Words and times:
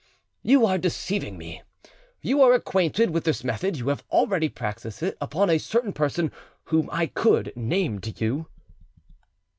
"You 0.41 0.65
are 0.65 0.79
deceiving 0.79 1.37
me: 1.37 1.61
you 2.21 2.41
are 2.41 2.53
acquainted 2.55 3.11
with 3.11 3.23
this 3.23 3.43
method, 3.43 3.77
you 3.77 3.89
have 3.89 4.03
already 4.09 4.49
practised 4.49 5.03
it 5.03 5.15
upon 5.21 5.51
a 5.51 5.59
certain 5.59 5.93
person 5.93 6.31
whom 6.63 6.89
I 6.91 7.05
could 7.05 7.53
name 7.55 7.99
to 8.01 8.09
you." 8.09 8.47